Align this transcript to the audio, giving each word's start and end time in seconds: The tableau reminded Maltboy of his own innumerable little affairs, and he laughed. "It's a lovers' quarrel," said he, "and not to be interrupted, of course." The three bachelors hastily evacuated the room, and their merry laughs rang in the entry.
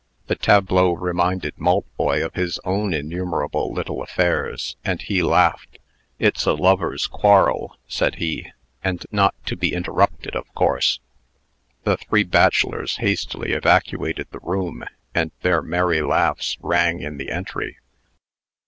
The 0.25 0.35
tableau 0.35 0.93
reminded 0.93 1.59
Maltboy 1.59 2.25
of 2.25 2.33
his 2.33 2.57
own 2.65 2.91
innumerable 2.91 3.71
little 3.71 4.01
affairs, 4.01 4.75
and 4.83 4.99
he 4.99 5.21
laughed. 5.21 5.77
"It's 6.17 6.47
a 6.47 6.53
lovers' 6.53 7.05
quarrel," 7.05 7.77
said 7.87 8.15
he, 8.15 8.51
"and 8.83 9.05
not 9.11 9.35
to 9.45 9.55
be 9.55 9.73
interrupted, 9.73 10.35
of 10.35 10.51
course." 10.55 10.99
The 11.83 11.97
three 11.97 12.23
bachelors 12.23 12.95
hastily 12.95 13.51
evacuated 13.51 14.25
the 14.31 14.39
room, 14.39 14.85
and 15.13 15.29
their 15.43 15.61
merry 15.61 16.01
laughs 16.01 16.57
rang 16.61 17.01
in 17.01 17.17
the 17.17 17.29
entry. 17.29 17.77